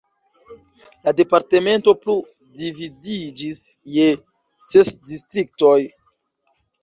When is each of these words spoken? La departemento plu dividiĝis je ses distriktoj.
La 1.07 1.11
departemento 1.19 1.93
plu 2.05 2.15
dividiĝis 2.61 3.61
je 3.97 4.09
ses 4.71 4.91
distriktoj. 5.11 5.77